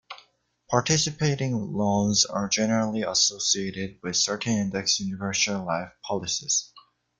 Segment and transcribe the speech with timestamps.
[0.67, 6.73] Participating loans are generally associated with certain Index Universal Life policies.